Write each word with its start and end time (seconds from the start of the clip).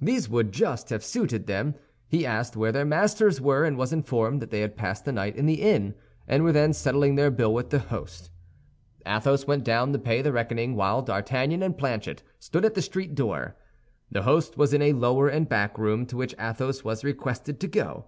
These 0.00 0.30
would 0.30 0.50
just 0.52 0.88
have 0.88 1.04
suited 1.04 1.46
them. 1.46 1.74
He 2.08 2.24
asked 2.24 2.56
where 2.56 2.72
their 2.72 2.86
masters 2.86 3.38
were, 3.38 3.64
and 3.66 3.76
was 3.76 3.92
informed 3.92 4.40
that 4.40 4.50
they 4.50 4.62
had 4.62 4.78
passed 4.78 5.04
the 5.04 5.12
night 5.12 5.36
in 5.36 5.44
the 5.44 5.60
inn, 5.60 5.94
and 6.26 6.42
were 6.42 6.52
then 6.52 6.72
settling 6.72 7.16
their 7.16 7.30
bill 7.30 7.52
with 7.52 7.68
the 7.68 7.78
host. 7.80 8.30
Athos 9.04 9.46
went 9.46 9.64
down 9.64 9.92
to 9.92 9.98
pay 9.98 10.22
the 10.22 10.32
reckoning, 10.32 10.74
while 10.74 11.02
D'Artagnan 11.02 11.62
and 11.62 11.76
Planchet 11.76 12.22
stood 12.38 12.64
at 12.64 12.72
the 12.72 12.80
street 12.80 13.14
door. 13.14 13.56
The 14.10 14.22
host 14.22 14.56
was 14.56 14.72
in 14.72 14.80
a 14.80 14.94
lower 14.94 15.28
and 15.28 15.46
back 15.46 15.76
room, 15.76 16.06
to 16.06 16.16
which 16.16 16.34
Athos 16.40 16.82
was 16.82 17.04
requested 17.04 17.60
to 17.60 17.68
go. 17.68 18.06